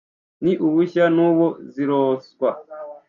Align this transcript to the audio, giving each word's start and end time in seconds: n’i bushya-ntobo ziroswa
n’i 0.43 0.53
bushya-ntobo 0.75 1.47
ziroswa 1.73 2.51